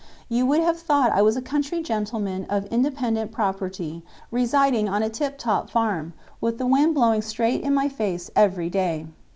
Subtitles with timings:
[0.29, 5.11] you would have thought I was a country gentleman of independent property residing on a
[5.11, 9.05] tip top farm, with the wind blowing straight in my face every day."